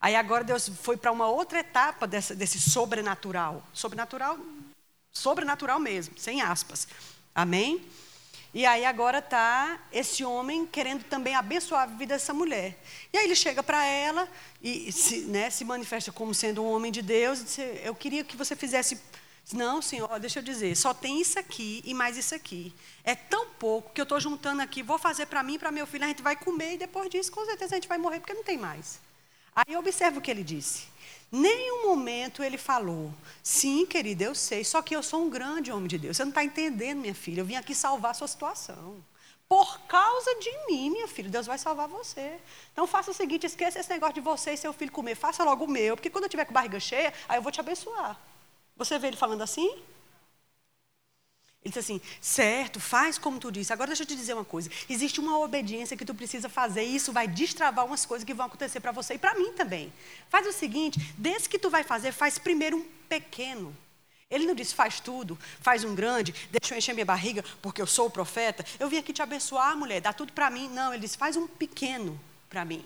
[0.01, 3.63] Aí agora Deus foi para uma outra etapa dessa, desse sobrenatural.
[3.73, 4.39] Sobrenatural
[5.15, 6.89] Sobrenatural mesmo, sem aspas.
[7.33, 7.81] Amém?
[8.53, 12.79] E aí agora está esse homem querendo também abençoar a vida dessa mulher.
[13.13, 14.29] E aí ele chega para ela
[14.61, 18.25] e se, né, se manifesta como sendo um homem de Deus e diz, eu queria
[18.25, 19.01] que você fizesse...
[19.53, 22.73] Não, senhor, deixa eu dizer, só tem isso aqui e mais isso aqui.
[23.05, 25.87] É tão pouco que eu estou juntando aqui, vou fazer para mim e para meu
[25.87, 28.33] filho, a gente vai comer e depois disso, com certeza, a gente vai morrer porque
[28.33, 28.99] não tem mais.
[29.55, 30.89] Aí observa o que ele disse.
[31.31, 35.89] Nenhum momento ele falou, sim, querida, eu sei, só que eu sou um grande homem
[35.89, 36.17] de Deus.
[36.17, 37.41] Você não está entendendo, minha filha.
[37.41, 39.03] Eu vim aqui salvar a sua situação.
[39.49, 42.39] Por causa de mim, minha filha, Deus vai salvar você.
[42.73, 45.15] Então faça o seguinte: esqueça esse negócio de você e seu filho comer.
[45.15, 47.61] Faça logo o meu, porque quando eu tiver com barriga cheia, aí eu vou te
[47.61, 48.19] abençoar.
[48.77, 49.69] Você vê ele falando assim?
[51.65, 53.73] Ele disse assim: certo, faz como tu disse.
[53.73, 56.95] Agora deixa eu te dizer uma coisa: existe uma obediência que tu precisa fazer, e
[56.95, 59.93] isso vai destravar umas coisas que vão acontecer para você e para mim também.
[60.29, 63.75] Faz o seguinte: desse que tu vai fazer, faz primeiro um pequeno.
[64.31, 67.87] Ele não disse faz tudo, faz um grande, deixa eu encher minha barriga porque eu
[67.87, 68.65] sou o profeta.
[68.79, 70.69] Eu vim aqui te abençoar, mulher, dá tudo para mim.
[70.69, 72.85] Não, ele disse faz um pequeno para mim.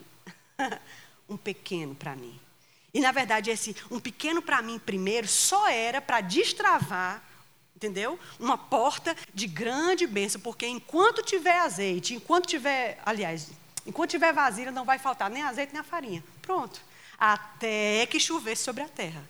[1.28, 2.38] um pequeno para mim.
[2.98, 7.22] E na verdade, esse um pequeno para mim primeiro só era para destravar
[7.76, 8.18] Entendeu?
[8.40, 13.52] Uma porta de grande bênção, porque enquanto tiver azeite, enquanto tiver, aliás,
[13.86, 16.24] enquanto tiver vasilha, não vai faltar nem azeite nem a farinha.
[16.42, 16.80] Pronto.
[17.16, 19.22] Até que chover sobre a terra.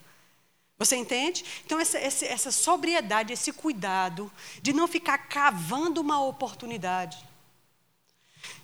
[0.78, 1.44] Você entende?
[1.66, 7.22] Então, essa, essa sobriedade, esse cuidado de não ficar cavando uma oportunidade.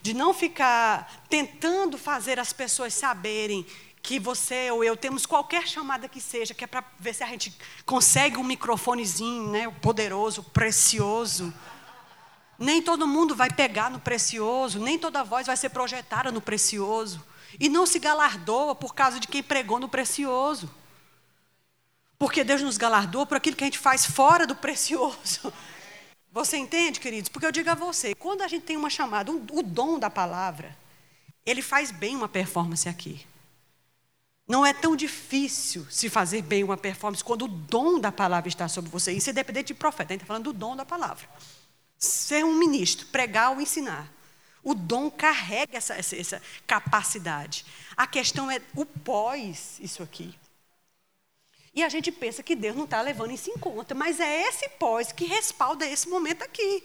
[0.00, 3.66] de não ficar tentando fazer as pessoas saberem
[4.04, 7.26] que você ou eu temos qualquer chamada que seja, que é para ver se a
[7.26, 11.52] gente consegue um microfonezinho, né, poderoso, precioso.
[12.58, 17.24] Nem todo mundo vai pegar no precioso, nem toda voz vai ser projetada no precioso.
[17.58, 20.70] E não se galardoa por causa de quem pregou no precioso.
[22.18, 25.50] Porque Deus nos galardoa por aquilo que a gente faz fora do precioso.
[26.30, 27.30] Você entende, queridos?
[27.30, 30.10] Porque eu digo a você, quando a gente tem uma chamada, um, o dom da
[30.10, 30.76] palavra,
[31.46, 33.24] ele faz bem uma performance aqui.
[34.46, 38.68] Não é tão difícil se fazer bem uma performance quando o dom da palavra está
[38.68, 39.12] sobre você.
[39.12, 40.12] Isso é dependente de profeta.
[40.12, 41.26] A gente está falando do dom da palavra.
[41.98, 44.12] Ser um ministro, pregar ou ensinar.
[44.62, 47.64] O dom carrega essa, essa, essa capacidade.
[47.96, 50.34] A questão é o pós isso aqui.
[51.74, 54.68] E a gente pensa que Deus não está levando isso em conta, mas é esse
[54.70, 56.84] pós que respalda esse momento aqui.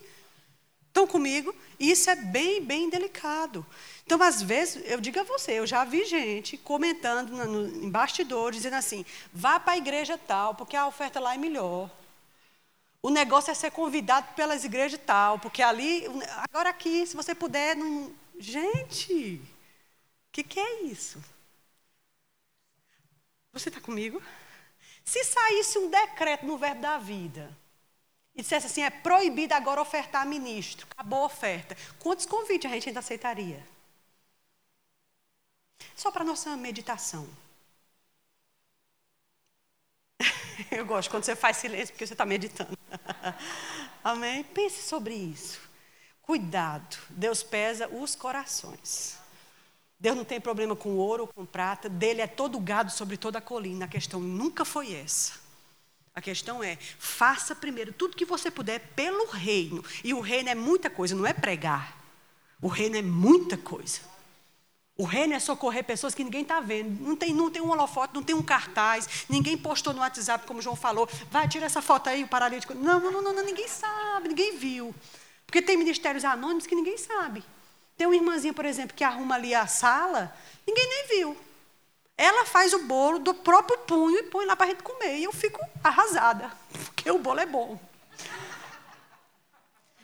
[0.87, 1.53] Estão comigo?
[1.79, 3.65] Isso é bem, bem delicado.
[4.09, 7.91] Então, às vezes, eu digo a você, eu já vi gente comentando no, no, em
[7.91, 11.91] bastidores, dizendo assim: vá para a igreja tal, porque a oferta lá é melhor.
[13.03, 16.05] O negócio é ser convidado pelas igrejas tal, porque ali.
[16.49, 17.75] Agora aqui, se você puder.
[17.75, 18.11] Não...
[18.39, 21.23] Gente, o que, que é isso?
[23.53, 24.19] Você está comigo?
[25.05, 27.55] Se saísse um decreto no verbo da vida
[28.33, 32.89] e dissesse assim: é proibido agora ofertar ministro, acabou a oferta, quantos convites a gente
[32.89, 33.63] ainda aceitaria?
[35.95, 37.27] Só para nossa meditação.
[40.71, 42.77] Eu gosto quando você faz silêncio porque você está meditando.
[44.03, 44.43] Amém?
[44.43, 45.59] Pense sobre isso.
[46.21, 49.17] Cuidado, Deus pesa os corações.
[49.99, 53.39] Deus não tem problema com ouro ou com prata, dele é todo gado sobre toda
[53.39, 53.85] a colina.
[53.85, 55.33] A questão nunca foi essa.
[56.15, 59.83] A questão é, faça primeiro tudo que você puder pelo reino.
[60.03, 61.97] E o reino é muita coisa, não é pregar.
[62.61, 64.01] O reino é muita coisa.
[64.99, 67.01] O reino é socorrer pessoas que ninguém está vendo.
[67.01, 69.23] Não tem, não tem um holofote, não tem um cartaz.
[69.29, 71.07] Ninguém postou no WhatsApp, como o João falou.
[71.31, 72.73] Vai, tira essa foto aí, o paralítico.
[72.73, 74.93] Não, não, não, não, ninguém sabe, ninguém viu.
[75.45, 77.45] Porque tem ministérios anônimos que ninguém sabe.
[77.95, 80.35] Tem uma irmãzinha, por exemplo, que arruma ali a sala,
[80.67, 81.37] ninguém nem viu.
[82.17, 85.15] Ela faz o bolo do próprio punho e põe lá para a gente comer.
[85.15, 86.51] E eu fico arrasada,
[86.83, 87.79] porque o bolo é bom.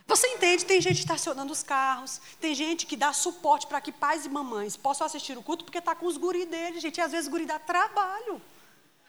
[0.07, 0.65] Você entende?
[0.65, 4.77] Tem gente estacionando os carros, tem gente que dá suporte para que pais e mamães
[4.77, 6.97] possam assistir o culto porque está com os guris deles, gente.
[6.97, 8.41] E às vezes o guri dá trabalho.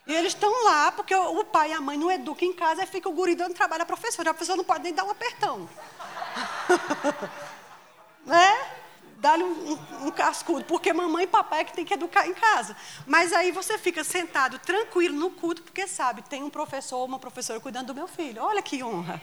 [0.06, 2.86] E eles estão lá porque o pai e a mãe não educam em casa, e
[2.86, 4.30] fica o guri dando trabalho à professora.
[4.30, 5.68] A professora não pode nem dar um apertão.
[8.24, 8.70] né?
[9.18, 12.34] Dá-lhe um, um, um, cascudo, porque mamãe e papai é que tem que educar em
[12.34, 12.76] casa.
[13.06, 17.18] Mas aí você fica sentado tranquilo no culto, porque sabe, tem um professor ou uma
[17.18, 18.42] professora cuidando do meu filho.
[18.42, 19.20] Olha que honra.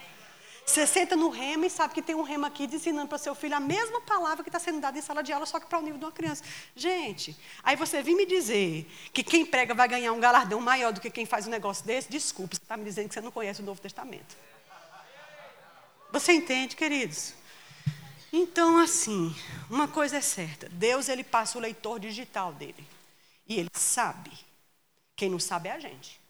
[0.65, 3.55] Você senta no remo e sabe que tem um remo aqui ensinando para seu filho
[3.55, 5.81] a mesma palavra que está sendo dada em sala de aula, só que para o
[5.81, 6.43] nível de uma criança.
[6.75, 11.01] Gente, aí você vem me dizer que quem prega vai ganhar um galardão maior do
[11.01, 13.61] que quem faz um negócio desse, desculpe, você está me dizendo que você não conhece
[13.61, 14.35] o Novo Testamento.
[16.11, 17.33] Você entende, queridos?
[18.31, 19.35] Então, assim,
[19.69, 22.87] uma coisa é certa: Deus ele passa o leitor digital dele.
[23.47, 24.31] E ele sabe.
[25.15, 26.22] Quem não sabe é a gente.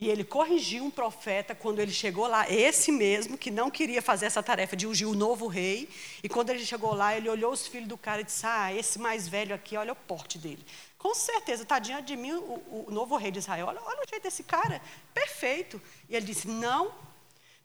[0.00, 4.26] E ele corrigiu um profeta quando ele chegou lá, esse mesmo, que não queria fazer
[4.26, 5.88] essa tarefa de ungir o novo rei.
[6.22, 8.96] E quando ele chegou lá, ele olhou os filhos do cara e disse: Ah, esse
[8.96, 10.64] mais velho aqui, olha o porte dele.
[10.96, 13.66] Com certeza, está diante de mim o, o, novo rei de Israel.
[13.66, 14.80] Olha, olha o jeito desse cara,
[15.12, 15.82] perfeito.
[16.08, 16.92] E ele disse: Não.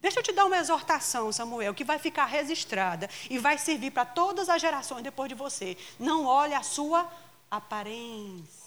[0.02, 4.04] Deixa eu te dar uma exortação, Samuel, que vai ficar registrada e vai servir para
[4.04, 5.78] todas as gerações depois de você.
[5.98, 7.10] Não olhe a sua
[7.50, 8.63] aparência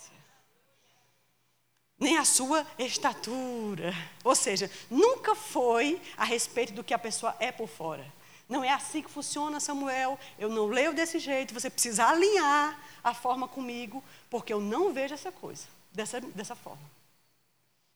[1.98, 3.94] nem a sua estatura.
[4.22, 8.06] Ou seja, nunca foi a respeito do que a pessoa é por fora.
[8.48, 10.18] Não é assim que funciona, Samuel.
[10.38, 11.54] Eu não leio desse jeito.
[11.54, 16.96] Você precisa alinhar a forma comigo, porque eu não vejo essa coisa dessa, dessa forma.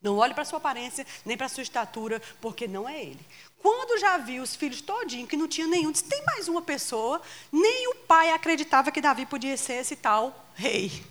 [0.02, 3.20] Não olhe para a sua aparência, nem para a sua estatura, porque não é ele.
[3.58, 7.20] Quando já viu os filhos todinho, que não tinha nenhum, disse, tem mais uma pessoa,
[7.52, 11.04] nem o pai acreditava que Davi podia ser esse tal rei.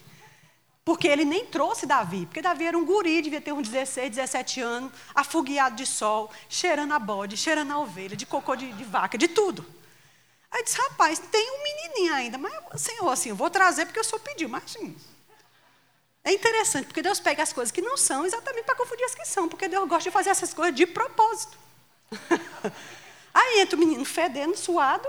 [0.90, 4.60] Porque ele nem trouxe Davi, porque Davi era um guri, devia ter uns 16, 17
[4.60, 9.16] anos, afogueado de sol, cheirando a bode, cheirando a ovelha, de cocô de, de vaca,
[9.16, 9.64] de tudo.
[10.50, 14.04] Aí disse, rapaz, tem um menininho ainda, mas, Senhor, assim, eu vou trazer porque eu
[14.04, 14.98] sou pediu, assim,
[16.24, 19.28] é interessante, porque Deus pega as coisas que não são exatamente para confundir as que
[19.28, 21.56] são, porque Deus gosta de fazer essas coisas de propósito.
[23.32, 25.08] aí entra o menino fedendo, suado,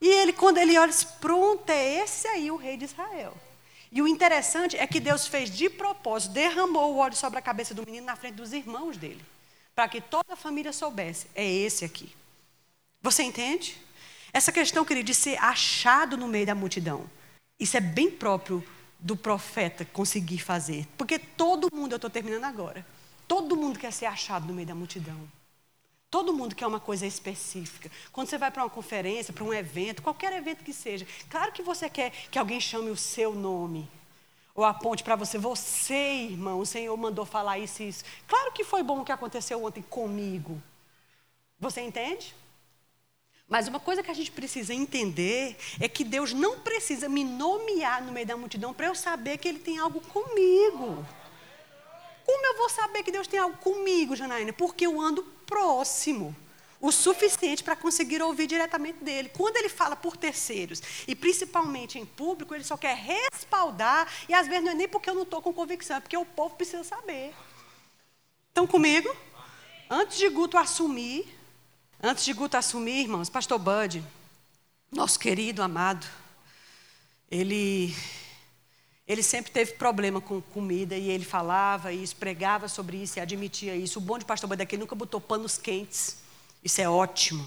[0.00, 3.36] e ele, quando ele olha, diz, pronto, é esse aí o rei de Israel.
[3.90, 7.72] E o interessante é que Deus fez de propósito, derramou o óleo sobre a cabeça
[7.72, 9.24] do menino na frente dos irmãos dele,
[9.74, 12.12] para que toda a família soubesse: é esse aqui.
[13.02, 13.76] Você entende?
[14.32, 17.08] Essa questão, querido, de ser achado no meio da multidão.
[17.58, 18.62] Isso é bem próprio
[18.98, 20.86] do profeta conseguir fazer.
[20.98, 22.84] Porque todo mundo, eu estou terminando agora,
[23.26, 25.16] todo mundo quer ser achado no meio da multidão.
[26.16, 27.90] Todo mundo quer uma coisa específica.
[28.10, 31.60] Quando você vai para uma conferência, para um evento, qualquer evento que seja, claro que
[31.60, 33.86] você quer que alguém chame o seu nome.
[34.54, 38.02] Ou aponte para você, você, irmão, o Senhor mandou falar isso e isso.
[38.26, 40.58] Claro que foi bom o que aconteceu ontem comigo.
[41.60, 42.34] Você entende?
[43.46, 48.02] Mas uma coisa que a gente precisa entender é que Deus não precisa me nomear
[48.02, 51.06] no meio da multidão para eu saber que Ele tem algo comigo.
[52.24, 54.54] Como eu vou saber que Deus tem algo comigo, Janaína?
[54.54, 56.34] Porque eu ando próximo.
[56.78, 59.30] O suficiente para conseguir ouvir diretamente dele.
[59.30, 64.46] Quando ele fala por terceiros, e principalmente em público, ele só quer respaldar, e às
[64.46, 66.84] vezes não é nem porque eu não estou com convicção, é porque o povo precisa
[66.84, 67.34] saber.
[68.48, 69.14] Estão comigo?
[69.88, 71.26] Antes de Guto assumir,
[72.02, 74.04] Antes de Guto assumir, irmãos, pastor Bud,
[74.92, 76.06] nosso querido, amado,
[77.30, 77.96] ele,
[79.06, 83.76] ele sempre teve problema com comida e ele falava isso, pregava sobre isso e admitia
[83.76, 83.98] isso.
[83.98, 86.18] O bom de pastor que ele nunca botou panos quentes.
[86.64, 87.46] Isso é ótimo,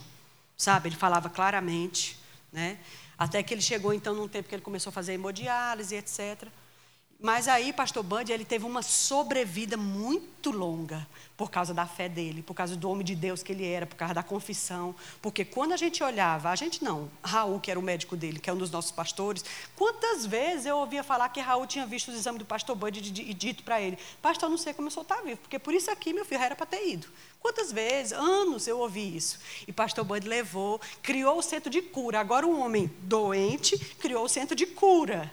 [0.55, 0.87] sabe?
[0.87, 2.17] Ele falava claramente,
[2.51, 2.79] né?
[3.17, 6.47] Até que ele chegou então num tempo que ele começou a fazer hemodiálise, etc.
[7.21, 11.05] Mas aí, pastor Bud, ele teve uma sobrevida muito longa
[11.35, 13.97] por causa da fé dele, por causa do homem de Deus que ele era, por
[13.97, 14.95] causa da confissão.
[15.21, 18.49] Porque quando a gente olhava, a gente não, Raul, que era o médico dele, que
[18.49, 19.43] é um dos nossos pastores,
[19.75, 23.33] quantas vezes eu ouvia falar que Raul tinha visto os exames do pastor Bud e
[23.33, 26.13] dito para ele: Pastor, não sei como eu sou estar vivo, porque por isso aqui
[26.13, 27.07] meu filho era para ter ido.
[27.41, 29.39] Quantas vezes, anos eu ouvi isso.
[29.67, 32.21] E pastor Bud levou, criou o centro de cura.
[32.21, 35.29] Agora um homem doente criou o centro de cura.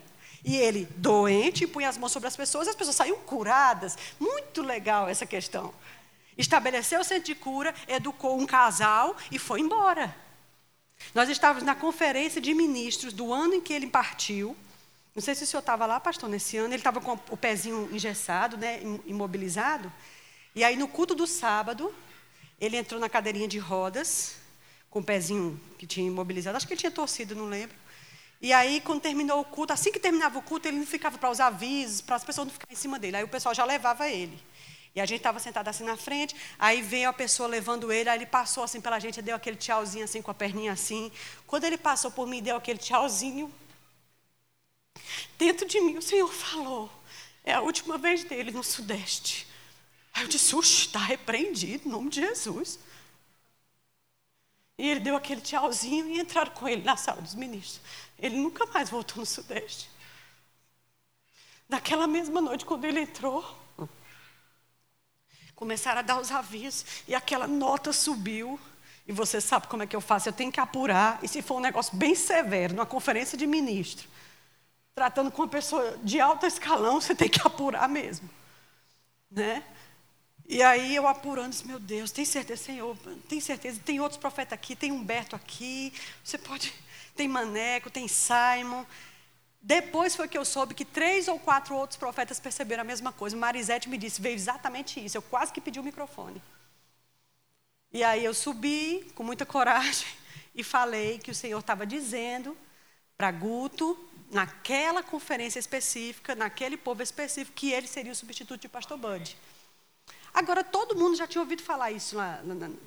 [0.47, 3.99] E ele, doente, punha as mãos sobre as pessoas, as pessoas saíam curadas.
[4.21, 5.75] Muito legal essa questão.
[6.39, 10.15] Estabeleceu o centro de cura, educou um casal e foi embora.
[11.13, 14.57] Nós estávamos na conferência de ministros do ano em que ele partiu.
[15.17, 16.69] Não sei se o senhor estava lá, pastor, nesse ano.
[16.69, 19.93] Ele estava com o pezinho engessado, né, imobilizado.
[20.55, 21.93] E aí, no culto do sábado,
[22.61, 24.37] ele entrou na cadeirinha de rodas,
[24.91, 26.57] com o pezinho que tinha imobilizado.
[26.57, 27.77] Acho que ele tinha torcido, não lembro.
[28.41, 31.31] E aí, quando terminou o culto, assim que terminava o culto, ele não ficava para
[31.31, 33.17] os avisos, para as pessoas não ficarem em cima dele.
[33.17, 34.39] Aí o pessoal já levava ele.
[34.95, 38.17] E a gente estava sentado assim na frente, aí veio a pessoa levando ele, aí
[38.19, 41.13] ele passou assim pela gente, deu aquele tchauzinho assim, com a perninha assim.
[41.47, 43.53] Quando ele passou por mim, deu aquele tchauzinho.
[45.39, 46.91] Dentro de mim, o Senhor falou:
[47.45, 49.47] é a última vez dele no Sudeste.
[50.15, 52.79] Aí eu disse: está repreendido, em nome de Jesus.
[54.79, 57.81] E ele deu aquele tchauzinho e entraram com ele na sala dos ministros.
[58.19, 59.91] Ele nunca mais voltou no Sudeste.
[61.69, 63.45] Naquela mesma noite, quando ele entrou,
[65.55, 68.59] começaram a dar os avisos e aquela nota subiu.
[69.09, 70.29] E você sabe como é que eu faço?
[70.29, 71.19] Eu tenho que apurar.
[71.23, 74.09] E se for um negócio bem severo, numa conferência de ministro,
[74.95, 78.29] tratando com uma pessoa de alto escalão, você tem que apurar mesmo.
[79.31, 79.63] Né?
[80.49, 82.97] E aí eu apurando, disse, meu Deus, tem certeza, Senhor,
[83.29, 86.73] tem certeza, tem outros profetas aqui, tem Humberto aqui, você pode
[87.17, 88.85] tem Maneco, tem Simon.
[89.61, 93.37] Depois foi que eu soube que três ou quatro outros profetas perceberam a mesma coisa.
[93.37, 95.17] Marisete me disse, veio exatamente isso.
[95.17, 96.41] Eu quase que pedi o microfone.
[97.93, 100.07] E aí eu subi com muita coragem
[100.55, 102.57] e falei que o Senhor estava dizendo
[103.17, 103.99] para Guto,
[104.31, 109.37] naquela conferência específica, naquele povo específico, que ele seria o substituto de pastor Bud.
[110.37, 112.43] Agora, todo mundo já tinha ouvido falar isso lá,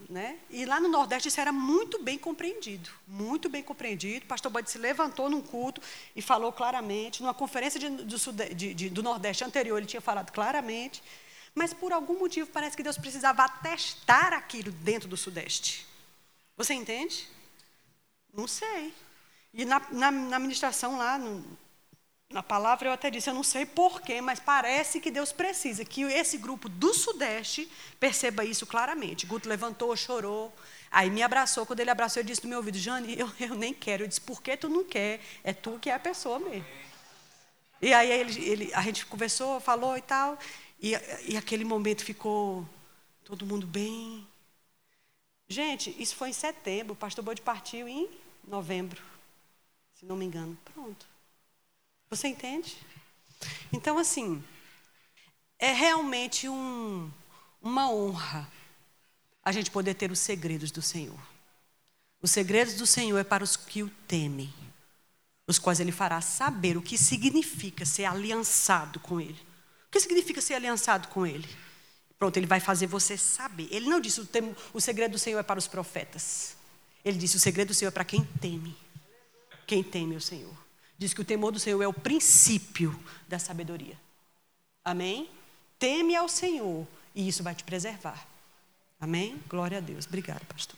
[0.08, 0.38] né?
[0.52, 4.24] E lá no Nordeste isso era muito bem compreendido, muito bem compreendido.
[4.24, 5.82] O pastor Bud se levantou num culto
[6.16, 7.24] e falou claramente.
[7.24, 11.02] Numa conferência de, do, de, de, do Nordeste anterior, ele tinha falado claramente.
[11.56, 15.88] Mas por algum motivo parece que Deus precisava atestar aquilo dentro do Sudeste.
[16.56, 17.28] Você entende?
[18.32, 18.94] Não sei.
[19.52, 21.44] E na, na, na ministração lá, no,
[22.32, 26.04] na palavra eu até disse, eu não sei porquê, mas parece que Deus precisa que
[26.04, 29.26] esse grupo do Sudeste perceba isso claramente.
[29.26, 30.54] Guto levantou, chorou,
[30.92, 31.66] aí me abraçou.
[31.66, 34.04] Quando ele abraçou, eu disse no meu ouvido, Jane, eu, eu nem quero.
[34.04, 35.20] Eu disse, por que tu não quer?
[35.44, 36.66] É tu que é a pessoa mesmo.
[37.82, 40.38] E aí ele, ele, a gente conversou, falou e tal,
[40.82, 40.92] e,
[41.28, 42.68] e aquele momento ficou
[43.24, 44.28] todo mundo bem.
[45.48, 48.08] Gente, isso foi em setembro, o pastor Bode partiu em
[48.48, 49.02] novembro,
[49.94, 50.58] se não me engano.
[50.74, 51.19] Pronto.
[52.10, 52.76] Você entende?
[53.72, 54.44] Então, assim,
[55.60, 57.12] é realmente um,
[57.62, 58.50] uma honra
[59.44, 61.20] a gente poder ter os segredos do Senhor.
[62.22, 64.54] Os segredos do Senhor é para os que o temem,
[65.48, 69.40] os quais Ele fará saber o que significa ser aliançado com Ele.
[69.88, 71.48] O que significa ser aliançado com Ele?
[72.18, 73.68] Pronto, Ele vai fazer você saber.
[73.72, 74.28] Ele não disse o,
[74.74, 76.56] o segredo do Senhor é para os profetas.
[77.04, 78.76] Ele disse: o segredo do Senhor é para quem teme.
[79.66, 80.69] Quem teme o Senhor.
[81.00, 82.94] Diz que o temor do Senhor é o princípio
[83.28, 83.98] da sabedoria.
[84.84, 85.30] Amém?
[85.80, 86.86] Teme ao Senhor
[87.16, 88.28] e isso vai te preservar.
[89.00, 89.42] Amém?
[89.48, 90.06] Glória a Deus.
[90.06, 90.78] Obrigada, pastor.